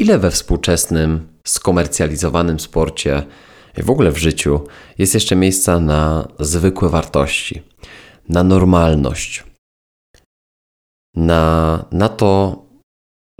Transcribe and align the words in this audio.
Ile 0.00 0.18
we 0.18 0.30
współczesnym, 0.30 1.38
skomercjalizowanym 1.46 2.60
sporcie 2.60 3.22
w 3.76 3.90
ogóle 3.90 4.12
w 4.12 4.18
życiu 4.18 4.66
jest 4.98 5.14
jeszcze 5.14 5.36
miejsca 5.36 5.80
na 5.80 6.28
zwykłe 6.38 6.88
wartości, 6.88 7.62
na 8.28 8.44
normalność, 8.44 9.44
na, 11.16 11.84
na 11.92 12.08
to, 12.08 12.62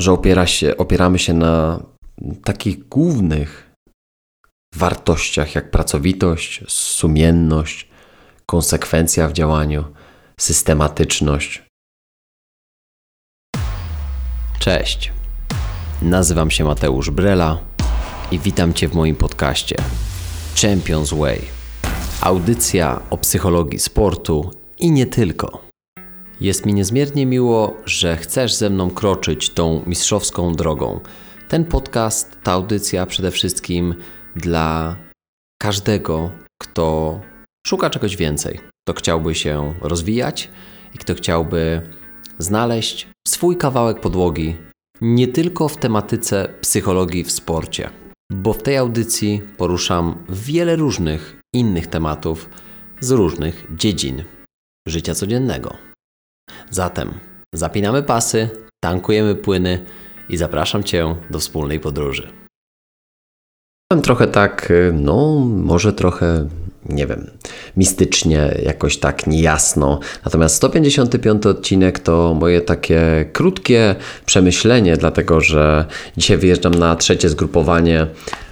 że 0.00 0.12
opiera 0.12 0.46
się, 0.46 0.76
opieramy 0.76 1.18
się 1.18 1.34
na 1.34 1.82
takich 2.44 2.88
głównych 2.88 3.72
wartościach 4.74 5.54
jak 5.54 5.70
pracowitość, 5.70 6.64
sumienność, 6.68 7.88
konsekwencja 8.46 9.28
w 9.28 9.32
działaniu, 9.32 9.84
systematyczność. 10.40 11.62
Cześć. 14.58 15.19
Nazywam 16.02 16.50
się 16.50 16.64
Mateusz 16.64 17.10
Brela 17.10 17.58
i 18.30 18.38
witam 18.38 18.74
Cię 18.74 18.88
w 18.88 18.94
moim 18.94 19.16
podcaście 19.16 19.76
Champions 20.62 21.12
Way. 21.12 21.40
Audycja 22.20 23.00
o 23.10 23.18
psychologii 23.18 23.78
sportu 23.78 24.50
i 24.78 24.90
nie 24.90 25.06
tylko. 25.06 25.62
Jest 26.40 26.66
mi 26.66 26.74
niezmiernie 26.74 27.26
miło, 27.26 27.76
że 27.84 28.16
chcesz 28.16 28.54
ze 28.54 28.70
mną 28.70 28.90
kroczyć 28.90 29.50
tą 29.50 29.82
mistrzowską 29.86 30.52
drogą. 30.52 31.00
Ten 31.48 31.64
podcast, 31.64 32.38
ta 32.42 32.52
audycja 32.52 33.06
przede 33.06 33.30
wszystkim 33.30 33.94
dla 34.36 34.96
każdego, 35.62 36.30
kto 36.62 37.20
szuka 37.66 37.90
czegoś 37.90 38.16
więcej, 38.16 38.60
kto 38.84 38.98
chciałby 38.98 39.34
się 39.34 39.74
rozwijać 39.80 40.50
i 40.94 40.98
kto 40.98 41.14
chciałby 41.14 41.90
znaleźć 42.38 43.08
swój 43.28 43.56
kawałek 43.56 44.00
podłogi 44.00 44.69
nie 45.00 45.28
tylko 45.28 45.68
w 45.68 45.76
tematyce 45.76 46.54
psychologii 46.60 47.24
w 47.24 47.32
sporcie, 47.32 47.90
bo 48.32 48.52
w 48.52 48.62
tej 48.62 48.76
audycji 48.76 49.42
poruszam 49.56 50.24
wiele 50.28 50.76
różnych 50.76 51.40
innych 51.54 51.86
tematów 51.86 52.48
z 53.00 53.10
różnych 53.10 53.66
dziedzin 53.76 54.24
życia 54.88 55.14
codziennego. 55.14 55.76
Zatem 56.70 57.14
zapinamy 57.54 58.02
pasy, 58.02 58.48
tankujemy 58.84 59.34
płyny 59.34 59.84
i 60.28 60.36
zapraszam 60.36 60.84
Cię 60.84 61.16
do 61.30 61.38
wspólnej 61.38 61.80
podróży. 61.80 62.32
Trochę 64.02 64.26
tak, 64.26 64.72
no, 64.92 65.38
może 65.40 65.92
trochę 65.92 66.48
nie 66.94 67.06
wiem, 67.06 67.30
mistycznie, 67.76 68.54
jakoś 68.64 68.98
tak 68.98 69.26
niejasno. 69.26 70.00
Natomiast 70.24 70.56
155 70.56 71.46
odcinek 71.46 71.98
to 71.98 72.36
moje 72.40 72.60
takie 72.60 73.26
krótkie 73.32 73.94
przemyślenie, 74.26 74.96
dlatego 74.96 75.40
że 75.40 75.84
dzisiaj 76.16 76.36
wyjeżdżam 76.36 76.74
na 76.74 76.96
trzecie 76.96 77.28
zgrupowanie 77.28 78.06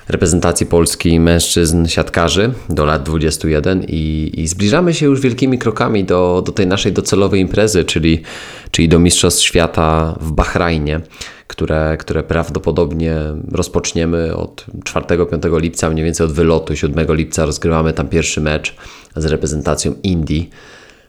reprezentacji 0.08 0.66
Polski 0.66 1.20
mężczyzn 1.20 1.86
siatkarzy 1.86 2.52
do 2.68 2.84
lat 2.84 3.02
21 3.02 3.84
i, 3.88 4.32
i 4.36 4.48
zbliżamy 4.48 4.94
się 4.94 5.06
już 5.06 5.20
wielkimi 5.20 5.58
krokami 5.58 6.04
do, 6.04 6.42
do 6.46 6.52
tej 6.52 6.66
naszej 6.66 6.92
docelowej 6.92 7.40
imprezy, 7.40 7.84
czyli, 7.84 8.22
czyli 8.70 8.88
do 8.88 8.98
Mistrzostw 8.98 9.42
Świata 9.42 10.18
w 10.20 10.32
Bahrajnie 10.32 11.00
które, 11.48 11.96
które 11.96 12.22
prawdopodobnie 12.22 13.16
rozpoczniemy 13.52 14.36
od 14.36 14.66
4-5 14.84 15.60
lipca, 15.60 15.90
mniej 15.90 16.04
więcej 16.04 16.26
od 16.26 16.32
wylotu 16.32 16.76
7 16.76 17.14
lipca 17.14 17.44
rozgrywamy 17.44 17.92
tam 17.92 18.08
pierwszy 18.08 18.40
mecz 18.40 18.76
z 19.16 19.24
reprezentacją 19.24 19.94
Indii. 20.02 20.50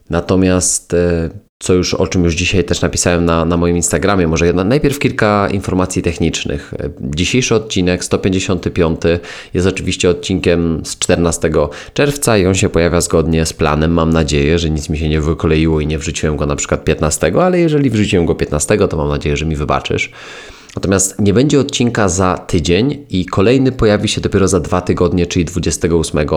Natomiast 0.09 0.93
e, 0.93 1.29
co 1.63 1.73
już, 1.73 1.93
o 1.93 2.07
czym 2.07 2.23
już 2.23 2.33
dzisiaj 2.33 2.63
też 2.63 2.81
napisałem 2.81 3.25
na, 3.25 3.45
na 3.45 3.57
moim 3.57 3.75
Instagramie. 3.75 4.27
Może 4.27 4.45
jedna, 4.45 4.63
najpierw 4.63 4.99
kilka 4.99 5.47
informacji 5.51 6.01
technicznych. 6.01 6.73
Dzisiejszy 7.01 7.55
odcinek, 7.55 8.03
155, 8.03 9.01
jest 9.53 9.67
oczywiście 9.67 10.09
odcinkiem 10.09 10.81
z 10.85 10.99
14 10.99 11.51
czerwca 11.93 12.37
i 12.37 12.45
on 12.45 12.55
się 12.55 12.69
pojawia 12.69 13.01
zgodnie 13.01 13.45
z 13.45 13.53
planem. 13.53 13.91
Mam 13.91 14.09
nadzieję, 14.09 14.59
że 14.59 14.69
nic 14.69 14.89
mi 14.89 14.97
się 14.97 15.09
nie 15.09 15.21
wykoleiło 15.21 15.81
i 15.81 15.87
nie 15.87 15.99
wrzuciłem 15.99 16.37
go 16.37 16.45
na 16.45 16.55
przykład 16.55 16.83
15, 16.83 17.33
ale 17.41 17.59
jeżeli 17.59 17.89
wrzuciłem 17.89 18.25
go 18.25 18.35
15, 18.35 18.77
to 18.87 18.97
mam 18.97 19.09
nadzieję, 19.09 19.37
że 19.37 19.45
mi 19.45 19.55
wybaczysz. 19.55 20.11
Natomiast 20.75 21.19
nie 21.19 21.33
będzie 21.33 21.59
odcinka 21.59 22.09
za 22.09 22.37
tydzień 22.37 23.05
i 23.09 23.25
kolejny 23.25 23.71
pojawi 23.71 24.07
się 24.07 24.21
dopiero 24.21 24.47
za 24.47 24.59
dwa 24.59 24.81
tygodnie, 24.81 25.25
czyli 25.25 25.45
28 25.45 26.27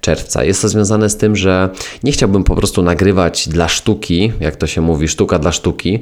czerwca. 0.00 0.44
Jest 0.44 0.62
to 0.62 0.68
związane 0.68 1.10
z 1.10 1.16
tym, 1.16 1.36
że 1.36 1.70
nie 2.02 2.12
chciałbym 2.12 2.44
po 2.44 2.56
prostu 2.56 2.82
nagrywać 2.82 3.48
dla 3.48 3.68
sztuki, 3.68 4.32
jak 4.40 4.56
to 4.56 4.66
się 4.66 4.80
mówi, 4.80 5.08
sztuka 5.08 5.38
dla 5.38 5.52
sztuki, 5.52 6.00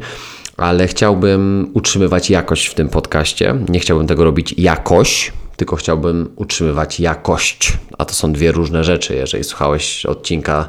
ale 0.56 0.86
chciałbym 0.86 1.70
utrzymywać 1.74 2.30
jakość 2.30 2.66
w 2.66 2.74
tym 2.74 2.88
podcaście. 2.88 3.54
Nie 3.68 3.80
chciałbym 3.80 4.06
tego 4.06 4.24
robić 4.24 4.54
jakoś, 4.58 5.32
tylko 5.56 5.76
chciałbym 5.76 6.30
utrzymywać 6.36 7.00
jakość. 7.00 7.72
A 7.98 8.04
to 8.04 8.14
są 8.14 8.32
dwie 8.32 8.52
różne 8.52 8.84
rzeczy. 8.84 9.14
Jeżeli 9.14 9.44
słuchałeś 9.44 10.06
odcinka 10.06 10.68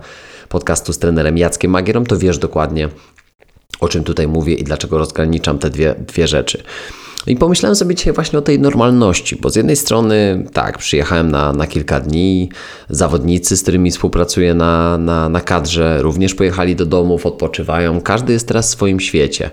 podcastu 0.49 0.93
z 0.93 0.99
trenerem 0.99 1.37
Jackiem 1.37 1.71
Magierą, 1.71 2.03
to 2.03 2.17
wiesz 2.17 2.37
dokładnie, 2.37 2.89
o 3.79 3.87
czym 3.87 4.03
tutaj 4.03 4.27
mówię 4.27 4.53
i 4.53 4.63
dlaczego 4.63 4.97
rozgraniczam 4.97 5.59
te 5.59 5.69
dwie, 5.69 5.95
dwie 6.07 6.27
rzeczy. 6.27 6.63
I 7.27 7.35
pomyślałem 7.35 7.75
sobie 7.75 7.95
dzisiaj 7.95 8.13
właśnie 8.13 8.39
o 8.39 8.41
tej 8.41 8.59
normalności, 8.59 9.35
bo 9.35 9.49
z 9.49 9.55
jednej 9.55 9.75
strony 9.75 10.45
tak, 10.53 10.77
przyjechałem 10.77 11.31
na, 11.31 11.53
na 11.53 11.67
kilka 11.67 11.99
dni, 11.99 12.49
zawodnicy, 12.89 13.57
z 13.57 13.61
którymi 13.61 13.91
współpracuję 13.91 14.53
na, 14.53 14.97
na, 14.97 15.29
na 15.29 15.41
kadrze, 15.41 16.01
również 16.01 16.35
pojechali 16.35 16.75
do 16.75 16.85
domów, 16.85 17.25
odpoczywają, 17.25 18.01
każdy 18.01 18.33
jest 18.33 18.47
teraz 18.47 18.67
w 18.67 18.71
swoim 18.71 18.99
świecie. 18.99 19.49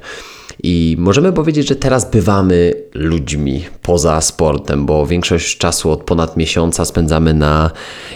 I 0.62 0.96
możemy 0.98 1.32
powiedzieć, 1.32 1.68
że 1.68 1.76
teraz 1.76 2.10
bywamy 2.10 2.72
ludźmi 2.94 3.64
poza 3.82 4.20
sportem, 4.20 4.86
bo 4.86 5.06
większość 5.06 5.58
czasu 5.58 5.90
od 5.90 6.02
ponad 6.02 6.36
miesiąca 6.36 6.84
spędzamy 6.84 7.34
na 7.34 7.70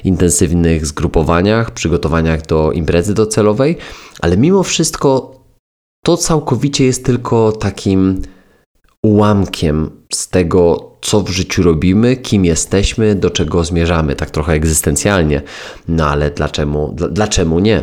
intensywnych 0.05 0.87
zgrupowaniach, 0.87 1.71
przygotowaniach 1.71 2.47
do 2.47 2.73
imprezy 2.73 3.15
docelowej, 3.15 3.77
ale 4.21 4.37
mimo 4.37 4.63
wszystko 4.63 5.35
to 6.05 6.17
całkowicie 6.17 6.85
jest 6.85 7.05
tylko 7.05 7.53
takim 7.53 8.23
ułamkiem 9.03 9.91
z 10.13 10.29
tego, 10.29 10.93
co 11.01 11.21
w 11.21 11.29
życiu 11.29 11.63
robimy, 11.63 12.17
kim 12.17 12.45
jesteśmy, 12.45 13.15
do 13.15 13.31
czego 13.31 13.65
zmierzamy, 13.65 14.17
tak 14.17 14.31
trochę 14.31 14.53
egzystencjalnie. 14.53 15.43
No 15.89 16.07
ale 16.07 16.31
dlaczego, 16.31 16.95
dlaczego 17.11 17.61
nie? 17.61 17.83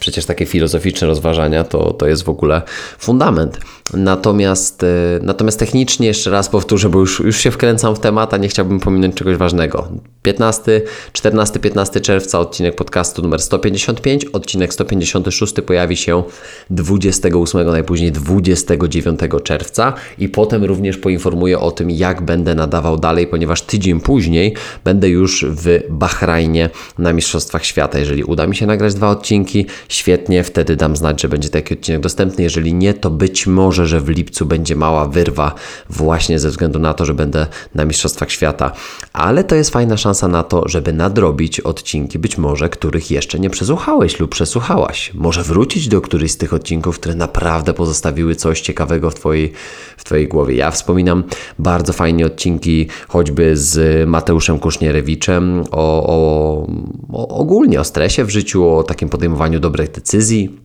Przecież 0.00 0.24
takie 0.24 0.46
filozoficzne 0.46 1.06
rozważania 1.06 1.64
to, 1.64 1.92
to 1.92 2.06
jest 2.06 2.22
w 2.22 2.28
ogóle 2.28 2.62
fundament. 2.98 3.58
Natomiast, 3.94 4.82
e, 4.84 4.86
natomiast 5.22 5.58
technicznie, 5.58 6.06
jeszcze 6.06 6.30
raz 6.30 6.48
powtórzę, 6.48 6.88
bo 6.88 6.98
już, 6.98 7.20
już 7.20 7.36
się 7.36 7.50
wkręcam 7.50 7.96
w 7.96 8.00
temat, 8.00 8.34
a 8.34 8.36
nie 8.36 8.48
chciałbym 8.48 8.80
pominąć 8.80 9.14
czegoś 9.14 9.36
ważnego. 9.36 9.88
15, 10.22 10.82
14-15 11.12 12.00
czerwca 12.00 12.40
odcinek 12.40 12.74
podcastu 12.74 13.22
numer 13.22 13.42
155, 13.42 14.24
odcinek 14.24 14.74
156 14.74 15.54
pojawi 15.66 15.96
się 15.96 16.22
28, 16.70 17.66
najpóźniej 17.66 18.12
29 18.12 19.20
czerwca 19.44 19.92
i 20.18 20.28
potem 20.28 20.64
również 20.64 20.96
poinformuję 20.96 21.58
o 21.58 21.70
tym, 21.70 21.90
jak 21.90 22.22
będę 22.22 22.54
nadawał 22.54 22.98
dalej, 22.98 23.26
ponieważ 23.26 23.62
tydzień 23.62 24.00
później 24.00 24.54
będę 24.84 25.08
już 25.08 25.44
w 25.48 25.80
Bahrajnie 25.90 26.70
na 26.98 27.12
Mistrzostwach 27.12 27.64
Świata. 27.64 27.98
Jeżeli 27.98 28.24
uda 28.24 28.46
mi 28.46 28.56
się 28.56 28.66
nagrać 28.66 28.94
dwa 28.94 29.10
odcinki, 29.10 29.66
świetnie, 29.88 30.44
wtedy 30.44 30.76
dam 30.76 30.96
znać, 30.96 31.22
że 31.22 31.28
będzie 31.28 31.48
taki 31.48 31.74
odcinek 31.74 32.00
dostępny. 32.00 32.44
Jeżeli 32.44 32.74
nie, 32.74 32.94
to 32.94 33.10
być 33.10 33.46
może, 33.46 33.86
że 33.86 34.00
w 34.00 34.08
lipcu 34.08 34.46
będzie 34.46 34.76
mała 34.76 35.08
wyrwa 35.08 35.54
właśnie 35.90 36.38
ze 36.38 36.50
względu 36.50 36.78
na 36.78 36.94
to, 36.94 37.04
że 37.04 37.14
będę 37.14 37.46
na 37.74 37.84
Mistrzostwach 37.84 38.30
Świata. 38.30 38.72
Ale 39.12 39.44
to 39.44 39.54
jest 39.54 39.70
fajna 39.70 39.96
szansa 39.96 40.28
na 40.28 40.42
to, 40.42 40.68
żeby 40.68 40.92
nadrobić 40.92 41.60
odcinki, 41.60 42.18
być 42.18 42.38
może, 42.38 42.68
których 42.68 43.10
jeszcze 43.10 43.38
nie 43.38 43.50
przesłuchałeś 43.50 44.20
lub 44.20 44.30
przesłuchałaś. 44.30 45.14
Może 45.14 45.42
wrócić 45.42 45.88
do 45.88 46.00
którychś 46.00 46.32
z 46.32 46.36
tych 46.36 46.54
odcinków, 46.54 46.98
które 46.98 47.14
naprawdę 47.14 47.74
pozostawiły 47.74 48.34
coś 48.34 48.60
ciekawego 48.60 49.10
w 49.10 49.14
Twojej, 49.14 49.52
w 49.96 50.04
twojej 50.04 50.28
głowie. 50.28 50.54
Ja 50.54 50.70
wspominam 50.70 51.24
bardzo 51.58 51.92
fajnie 51.92 52.26
odcinki 52.26 52.88
choćby 53.08 53.56
z 53.56 54.08
Mateuszem 54.08 54.58
Kusznierewiczem 54.58 55.64
o, 55.70 56.06
o, 56.06 56.66
o 57.12 57.28
ogólnie 57.28 57.80
o 57.80 57.84
stresie 57.84 58.24
w 58.24 58.30
życiu, 58.30 58.68
o 58.68 58.82
takim 58.82 59.08
podejmowaniu 59.08 59.60
dobrych 59.60 59.71
decyzji, 59.72 60.62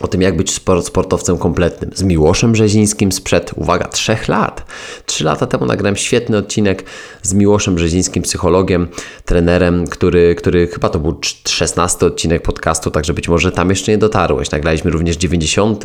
o 0.00 0.08
tym, 0.08 0.22
jak 0.22 0.36
być 0.36 0.60
sportowcem 0.82 1.38
kompletnym. 1.38 1.90
Z 1.94 2.02
Miłoszem 2.02 2.52
Brzezińskim 2.52 3.12
sprzed, 3.12 3.52
uwaga, 3.56 3.88
trzech 3.88 4.28
lat. 4.28 4.66
Trzy 5.06 5.24
lata 5.24 5.46
temu 5.46 5.66
nagrałem 5.66 5.96
świetny 5.96 6.36
odcinek 6.36 6.84
z 7.22 7.32
Miłoszem 7.34 7.74
Brzezińskim, 7.74 8.22
psychologiem, 8.22 8.88
trenerem, 9.24 9.86
który, 9.86 10.34
który 10.34 10.66
chyba 10.66 10.88
to 10.88 10.98
był 10.98 11.20
16 11.48 12.06
odcinek 12.06 12.42
podcastu, 12.42 12.90
także 12.90 13.14
być 13.14 13.28
może 13.28 13.52
tam 13.52 13.70
jeszcze 13.70 13.92
nie 13.92 13.98
dotarłeś. 13.98 14.50
Nagraliśmy 14.50 14.90
również 14.90 15.16
90 15.16 15.84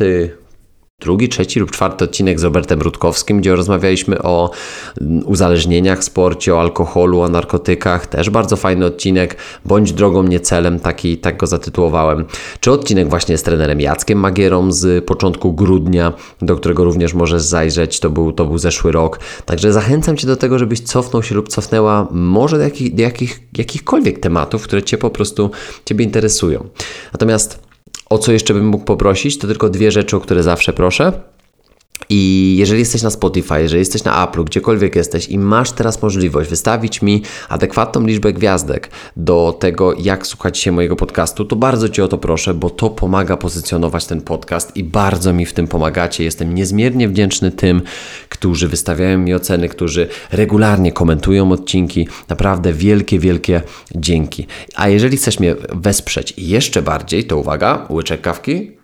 drugi, 1.04 1.28
trzeci 1.28 1.60
lub 1.60 1.70
czwarty 1.70 2.04
odcinek 2.04 2.40
z 2.40 2.44
Robertem 2.44 2.82
Rutkowskim, 2.82 3.40
gdzie 3.40 3.56
rozmawialiśmy 3.56 4.22
o 4.22 4.50
mm, 5.00 5.26
uzależnieniach 5.26 6.00
w 6.00 6.04
sporcie, 6.04 6.54
o 6.54 6.60
alkoholu, 6.60 7.20
o 7.20 7.28
narkotykach. 7.28 8.06
Też 8.06 8.30
bardzo 8.30 8.56
fajny 8.56 8.86
odcinek. 8.86 9.36
Bądź 9.64 9.92
drogą, 9.92 10.22
nie 10.22 10.40
celem, 10.40 10.80
taki, 10.80 11.18
tak 11.18 11.36
go 11.36 11.46
zatytułowałem. 11.46 12.24
Czy 12.60 12.72
odcinek 12.72 13.08
właśnie 13.08 13.38
z 13.38 13.42
trenerem 13.42 13.80
Jackiem 13.80 14.18
Magierą 14.18 14.72
z 14.72 15.04
początku 15.04 15.52
grudnia, 15.52 16.12
do 16.42 16.56
którego 16.56 16.84
również 16.84 17.14
możesz 17.14 17.42
zajrzeć. 17.42 18.00
To 18.00 18.10
był, 18.10 18.32
to 18.32 18.44
był 18.44 18.58
zeszły 18.58 18.92
rok. 18.92 19.20
Także 19.44 19.72
zachęcam 19.72 20.16
Cię 20.16 20.26
do 20.26 20.36
tego, 20.36 20.58
żebyś 20.58 20.80
cofnął 20.80 21.22
się 21.22 21.34
lub 21.34 21.48
cofnęła 21.48 22.08
może 22.10 22.56
do, 22.56 22.62
jakich, 22.62 22.94
do 22.94 23.02
jakich, 23.02 23.40
jakichkolwiek 23.58 24.18
tematów, 24.18 24.62
które 24.62 24.82
Cię 24.82 24.98
po 24.98 25.10
prostu 25.10 25.50
Ciebie 25.84 26.04
interesują. 26.04 26.68
Natomiast 27.12 27.63
o 28.14 28.18
co 28.18 28.32
jeszcze 28.32 28.54
bym 28.54 28.66
mógł 28.66 28.84
poprosić, 28.84 29.38
to 29.38 29.46
tylko 29.46 29.68
dwie 29.68 29.90
rzeczy, 29.90 30.16
o 30.16 30.20
które 30.20 30.42
zawsze 30.42 30.72
proszę. 30.72 31.12
I 32.10 32.54
jeżeli 32.58 32.80
jesteś 32.80 33.02
na 33.02 33.10
Spotify, 33.10 33.60
jeżeli 33.60 33.78
jesteś 33.78 34.04
na 34.04 34.28
Apple, 34.28 34.44
gdziekolwiek 34.44 34.96
jesteś 34.96 35.28
i 35.28 35.38
masz 35.38 35.72
teraz 35.72 36.02
możliwość 36.02 36.50
wystawić 36.50 37.02
mi 37.02 37.22
adekwatną 37.48 38.06
liczbę 38.06 38.32
gwiazdek 38.32 38.90
do 39.16 39.56
tego, 39.60 39.94
jak 39.98 40.26
słuchać 40.26 40.58
się 40.58 40.72
mojego 40.72 40.96
podcastu, 40.96 41.44
to 41.44 41.56
bardzo 41.56 41.88
Cię 41.88 42.04
o 42.04 42.08
to 42.08 42.18
proszę, 42.18 42.54
bo 42.54 42.70
to 42.70 42.90
pomaga 42.90 43.36
pozycjonować 43.36 44.06
ten 44.06 44.20
podcast 44.20 44.76
i 44.76 44.84
bardzo 44.84 45.32
mi 45.32 45.46
w 45.46 45.52
tym 45.52 45.68
pomagacie. 45.68 46.24
Jestem 46.24 46.54
niezmiernie 46.54 47.08
wdzięczny 47.08 47.50
tym, 47.52 47.82
którzy 48.34 48.68
wystawiają 48.68 49.18
mi 49.18 49.34
oceny, 49.34 49.68
którzy 49.68 50.08
regularnie 50.32 50.92
komentują 50.92 51.52
odcinki. 51.52 52.08
Naprawdę 52.28 52.72
wielkie, 52.72 53.18
wielkie 53.18 53.62
dzięki. 53.94 54.46
A 54.74 54.88
jeżeli 54.88 55.16
chcesz 55.16 55.40
mnie 55.40 55.56
wesprzeć 55.74 56.34
jeszcze 56.36 56.82
bardziej, 56.82 57.24
to 57.24 57.38
uwaga, 57.38 57.86
łyczek 57.90 58.20
kawki 58.20 58.76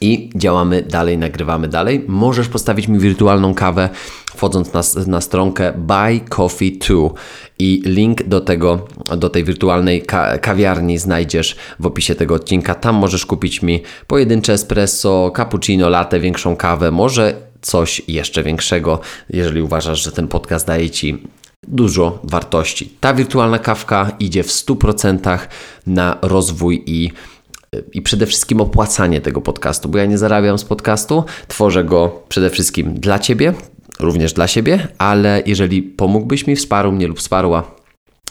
i 0.00 0.30
działamy 0.34 0.82
dalej, 0.82 1.18
nagrywamy 1.18 1.68
dalej. 1.68 2.04
Możesz 2.08 2.48
postawić 2.48 2.88
mi 2.88 2.98
wirtualną 2.98 3.54
kawę 3.54 3.88
wchodząc 4.36 4.72
na, 4.72 4.82
na 5.06 5.20
stronkę 5.20 5.72
Buy 5.76 6.20
Coffee 6.28 6.78
2 6.78 6.96
i 7.58 7.82
link 7.86 8.22
do 8.22 8.40
tego, 8.40 8.86
do 9.16 9.30
tej 9.30 9.44
wirtualnej 9.44 10.02
ka 10.02 10.38
kawiarni 10.38 10.98
znajdziesz 10.98 11.56
w 11.80 11.86
opisie 11.86 12.14
tego 12.14 12.34
odcinka. 12.34 12.74
Tam 12.74 12.94
możesz 12.94 13.26
kupić 13.26 13.62
mi 13.62 13.82
pojedyncze 14.06 14.52
espresso, 14.52 15.32
cappuccino, 15.36 15.88
latte, 15.88 16.20
większą 16.20 16.56
kawę, 16.56 16.90
może 16.90 17.53
coś 17.64 18.02
jeszcze 18.08 18.42
większego, 18.42 19.00
jeżeli 19.30 19.62
uważasz, 19.62 20.04
że 20.04 20.12
ten 20.12 20.28
podcast 20.28 20.66
daje 20.66 20.90
Ci 20.90 21.22
dużo 21.68 22.18
wartości. 22.24 22.92
Ta 23.00 23.14
wirtualna 23.14 23.58
kawka 23.58 24.12
idzie 24.20 24.42
w 24.42 24.48
100% 24.48 25.38
na 25.86 26.18
rozwój 26.22 26.82
i 26.86 27.10
i 27.92 28.02
przede 28.02 28.26
wszystkim 28.26 28.60
opłacanie 28.60 29.20
tego 29.20 29.40
podcastu, 29.40 29.88
bo 29.88 29.98
ja 29.98 30.06
nie 30.06 30.18
zarabiam 30.18 30.58
z 30.58 30.64
podcastu, 30.64 31.24
tworzę 31.48 31.84
go 31.84 32.22
przede 32.28 32.50
wszystkim 32.50 32.94
dla 32.94 33.18
Ciebie, 33.18 33.54
również 34.00 34.32
dla 34.32 34.48
siebie, 34.48 34.88
ale 34.98 35.42
jeżeli 35.46 35.82
pomógłbyś 35.82 36.46
mi, 36.46 36.56
wsparł 36.56 36.92
mnie 36.92 37.06
lub 37.06 37.18
wsparła 37.18 37.83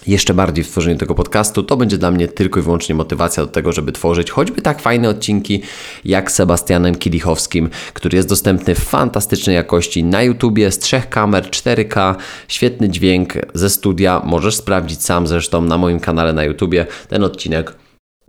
jeszcze 0.07 0.33
bardziej 0.33 0.63
w 0.63 0.67
tworzeniu 0.67 0.97
tego 0.97 1.15
podcastu, 1.15 1.63
to 1.63 1.77
będzie 1.77 1.97
dla 1.97 2.11
mnie 2.11 2.27
tylko 2.27 2.59
i 2.59 2.63
wyłącznie 2.63 2.95
motywacja 2.95 3.45
do 3.45 3.51
tego, 3.51 3.71
żeby 3.71 3.91
tworzyć 3.91 4.31
choćby 4.31 4.61
tak 4.61 4.81
fajne 4.81 5.09
odcinki 5.09 5.61
jak 6.05 6.31
Sebastianem 6.31 6.95
Kilichowskim, 6.95 7.69
który 7.93 8.15
jest 8.15 8.29
dostępny 8.29 8.75
w 8.75 8.79
fantastycznej 8.79 9.55
jakości 9.55 10.03
na 10.03 10.23
YouTubie 10.23 10.71
z 10.71 10.79
trzech 10.79 11.09
kamer, 11.09 11.43
4K, 11.43 12.15
świetny 12.47 12.89
dźwięk 12.89 13.33
ze 13.53 13.69
studia. 13.69 14.21
Możesz 14.25 14.55
sprawdzić 14.55 15.03
sam 15.03 15.27
zresztą 15.27 15.61
na 15.61 15.77
moim 15.77 15.99
kanale 15.99 16.33
na 16.33 16.43
YouTubie 16.43 16.85
ten 17.09 17.23
odcinek 17.23 17.75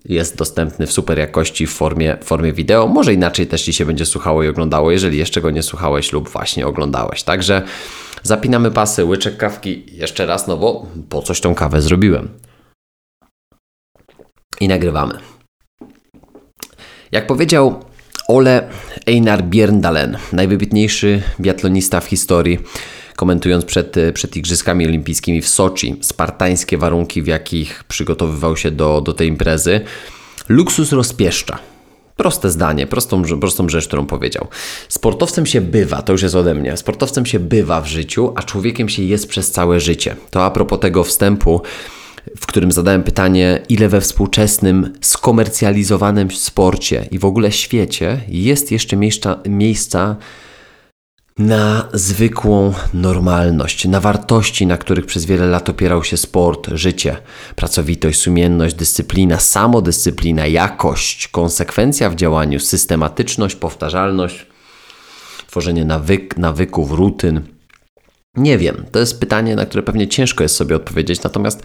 jest 0.05 0.37
dostępny 0.37 0.87
w 0.87 0.93
super 0.93 1.19
jakości 1.19 1.67
w 1.67 1.73
formie, 1.73 2.17
formie 2.25 2.53
wideo. 2.53 2.87
Może 2.87 3.15
inaczej 3.15 3.47
też 3.47 3.63
Ci 3.63 3.73
się 3.73 3.87
będzie 3.87 4.07
słuchało 4.07 4.43
i 4.43 4.49
oglądało, 4.49 4.91
jeżeli 4.91 5.19
jeszcze 5.19 5.41
go 5.41 5.51
nie 5.51 5.63
słuchałeś 5.63 6.13
lub 6.13 6.29
właśnie 6.29 6.67
oglądałeś. 6.67 7.23
Także 7.23 7.63
zapinamy 8.25 8.71
pasy, 8.71 9.05
łyczek 9.05 9.37
kawki 9.37 9.85
jeszcze 9.93 10.27
raz, 10.27 10.47
no 10.47 10.57
bo 10.57 10.87
po 11.09 11.23
coś 11.23 11.41
tą 11.41 11.55
kawę 11.55 11.83
zrobiłem. 11.83 12.29
I 14.61 14.69
nagrywamy. 14.69 15.19
Jak 17.13 17.27
powiedział 17.27 17.85
Ole 18.29 18.69
Einar 19.07 19.45
Bjerndalen, 19.45 20.19
najwybitniejszy 20.33 21.23
biatlonista 21.41 22.01
w 22.01 22.07
historii, 22.07 22.59
komentując 23.17 23.65
przed, 23.65 23.97
przed 24.15 24.37
Igrzyskami 24.37 24.87
Olimpijskimi 24.87 25.43
w 25.43 25.49
Soczi 25.49 25.97
spartańskie 26.01 26.79
warunki, 26.79 27.23
w 27.23 27.27
jakich 27.27 27.85
przygotowywał 27.85 28.57
się 28.57 28.71
do, 28.71 29.01
do 29.01 29.13
tej 29.13 29.29
imprezy. 29.29 29.81
Luksus 30.49 30.93
rozpieszcza. 30.93 31.74
Proste 32.17 32.51
zdanie, 32.51 32.87
prostą, 32.87 33.23
prostą 33.41 33.69
rzecz, 33.69 33.87
którą 33.87 34.07
powiedział. 34.07 34.47
Sportowcem 34.89 35.47
się 35.47 35.61
bywa, 35.61 36.03
to 36.03 36.13
już 36.13 36.23
jest 36.23 36.35
ode 36.35 36.55
mnie. 36.55 36.77
Sportowcem 36.77 37.27
się 37.27 37.41
bywa 37.41 37.81
w 37.81 37.87
życiu, 37.87 38.33
a 38.37 38.43
człowiekiem 38.43 38.89
się 38.89 39.03
jest 39.03 39.29
przez 39.29 39.51
całe 39.51 39.81
życie. 39.81 40.17
To 40.31 40.45
a 40.45 40.51
propos 40.51 40.81
tego 40.81 41.05
wstępu, 41.05 41.63
w 42.37 42.47
którym 42.47 42.73
zadałem 42.73 43.03
pytanie, 43.03 43.63
ile 43.69 43.89
we 43.89 44.01
współczesnym, 44.01 44.93
skomercjalizowanym 45.01 46.31
sporcie 46.31 47.09
i 47.11 47.19
w 47.19 47.25
ogóle 47.25 47.53
świecie 47.53 48.21
jest 48.29 48.73
jeszcze 48.73 48.97
miejsca, 48.97 49.39
miejsca 49.49 50.17
na 51.39 51.89
zwykłą 51.93 52.75
normalność, 52.95 53.85
na 53.89 54.01
wartości, 54.01 54.67
na 54.67 54.77
których 54.77 55.07
przez 55.07 55.25
wiele 55.25 55.47
lat 55.47 55.69
opierał 55.69 56.05
się 56.05 56.17
sport, 56.17 56.69
życie, 56.73 57.17
pracowitość, 57.57 58.21
sumienność, 58.21 58.75
dyscyplina, 58.75 59.41
samodyscyplina, 59.41 60.47
jakość, 60.47 61.29
konsekwencja 61.29 62.11
w 62.11 62.15
działaniu, 62.15 62.61
systematyczność, 62.61 63.57
powtarzalność, 63.57 64.47
tworzenie 65.47 65.85
nawyk, 65.85 66.37
nawyków, 66.37 66.93
rutyn. 66.93 67.54
Nie 68.37 68.59
wiem, 68.59 68.85
to 68.93 68.99
jest 68.99 69.21
pytanie, 69.21 69.57
na 69.57 69.67
które 69.67 69.83
pewnie 69.83 70.09
ciężko 70.09 70.43
jest 70.43 70.57
sobie 70.57 70.77
odpowiedzieć, 70.77 71.23
natomiast 71.23 71.63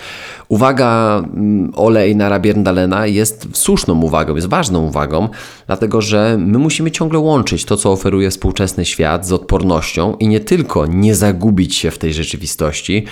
uwaga 0.48 1.20
mm, 1.20 1.72
Ole 1.76 2.16
na 2.16 2.40
Bierndalena 2.40 3.08
jest 3.08 3.48
słuszną 3.54 4.02
uwagą, 4.02 4.36
jest 4.36 4.48
ważną 4.48 4.86
uwagą, 4.86 5.30
dlatego 5.68 6.02
że 6.02 6.38
my 6.40 6.58
musimy 6.58 6.92
ciągle 6.92 7.20
łączyć 7.20 7.66
to, 7.66 7.78
co 7.78 7.92
oferuje 7.92 8.30
współczesny 8.30 8.86
świat 8.86 9.28
z 9.28 9.32
odpornością 9.32 10.16
i 10.16 10.28
nie 10.28 10.40
tylko 10.40 10.86
nie 10.86 11.16
zagubić 11.16 11.76
się 11.76 11.92
w 11.92 11.98
tej 11.98 12.14
rzeczywistości, 12.14 13.06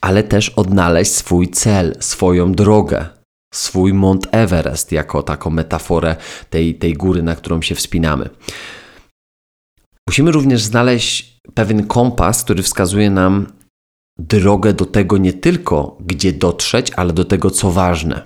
ale 0.00 0.22
też 0.22 0.48
odnaleźć 0.48 1.12
swój 1.12 1.48
cel, 1.48 1.96
swoją 2.00 2.52
drogę, 2.52 3.06
swój 3.54 3.94
Mont 3.94 4.28
Everest 4.30 4.92
jako 4.92 5.22
taką 5.22 5.50
metaforę 5.50 6.16
tej, 6.50 6.74
tej 6.74 6.94
góry, 6.94 7.22
na 7.22 7.36
którą 7.36 7.62
się 7.62 7.74
wspinamy. 7.74 8.28
Musimy 10.08 10.32
również 10.32 10.62
znaleźć 10.62 11.40
pewien 11.54 11.86
kompas, 11.86 12.44
który 12.44 12.62
wskazuje 12.62 13.10
nam 13.10 13.46
drogę 14.18 14.72
do 14.72 14.86
tego 14.86 15.18
nie 15.18 15.32
tylko, 15.32 15.98
gdzie 16.00 16.32
dotrzeć, 16.32 16.92
ale 16.96 17.12
do 17.12 17.24
tego, 17.24 17.50
co 17.50 17.70
ważne. 17.70 18.22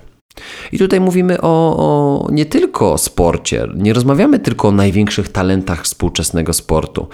I 0.71 0.77
tutaj 0.77 0.99
mówimy 0.99 1.41
o, 1.41 1.77
o, 1.77 2.27
nie 2.31 2.45
tylko 2.45 2.97
sporcie, 2.97 3.67
nie 3.75 3.93
rozmawiamy 3.93 4.39
tylko 4.39 4.67
o 4.67 4.71
największych 4.71 5.29
talentach 5.29 5.83
współczesnego 5.83 6.53
sportu. 6.53 7.07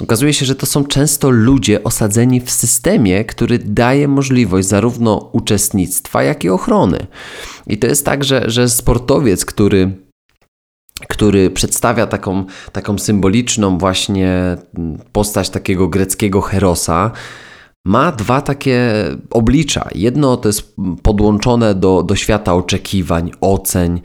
Okazuje 0.00 0.32
się, 0.32 0.46
że 0.46 0.54
to 0.54 0.66
są 0.66 0.84
często 0.84 1.30
ludzie 1.30 1.84
osadzeni 1.84 2.40
w 2.40 2.50
systemie, 2.50 3.24
który 3.24 3.58
daje 3.58 4.08
możliwość 4.08 4.68
zarówno 4.68 5.30
uczestnictwa, 5.32 6.22
jak 6.22 6.44
i 6.44 6.48
ochrony. 6.48 7.06
I 7.66 7.78
to 7.78 7.86
jest 7.86 8.04
tak, 8.04 8.24
że, 8.24 8.44
że 8.46 8.68
sportowiec, 8.68 9.44
który 9.44 10.03
który 11.08 11.50
przedstawia 11.50 12.06
taką, 12.06 12.44
taką 12.72 12.98
symboliczną 12.98 13.78
właśnie 13.78 14.56
postać 15.12 15.50
takiego 15.50 15.88
greckiego 15.88 16.40
herosa, 16.40 17.10
ma 17.84 18.12
dwa 18.12 18.40
takie 18.40 18.92
oblicza. 19.30 19.88
Jedno 19.94 20.36
to 20.36 20.48
jest 20.48 20.74
podłączone 21.02 21.74
do, 21.74 22.02
do 22.02 22.16
świata 22.16 22.54
oczekiwań, 22.54 23.30
oceń, 23.40 24.00